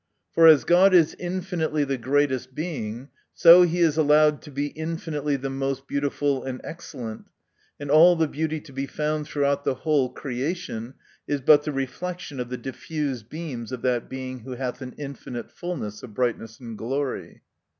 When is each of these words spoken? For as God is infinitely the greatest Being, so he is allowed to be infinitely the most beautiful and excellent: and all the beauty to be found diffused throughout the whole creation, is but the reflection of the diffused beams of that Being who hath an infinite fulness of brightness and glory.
For 0.33 0.47
as 0.47 0.63
God 0.63 0.95
is 0.95 1.15
infinitely 1.19 1.83
the 1.83 1.95
greatest 1.99 2.55
Being, 2.55 3.09
so 3.35 3.61
he 3.61 3.81
is 3.81 3.97
allowed 3.97 4.41
to 4.41 4.49
be 4.49 4.65
infinitely 4.69 5.35
the 5.35 5.51
most 5.51 5.87
beautiful 5.87 6.43
and 6.43 6.59
excellent: 6.63 7.27
and 7.79 7.91
all 7.91 8.15
the 8.15 8.27
beauty 8.27 8.59
to 8.61 8.73
be 8.73 8.87
found 8.87 9.25
diffused 9.25 9.31
throughout 9.33 9.63
the 9.63 9.75
whole 9.75 10.09
creation, 10.09 10.95
is 11.27 11.41
but 11.41 11.65
the 11.65 11.71
reflection 11.71 12.39
of 12.39 12.49
the 12.49 12.57
diffused 12.57 13.29
beams 13.29 13.71
of 13.71 13.83
that 13.83 14.09
Being 14.09 14.39
who 14.39 14.53
hath 14.53 14.81
an 14.81 14.95
infinite 14.97 15.51
fulness 15.51 16.01
of 16.01 16.15
brightness 16.15 16.59
and 16.59 16.75
glory. 16.75 17.43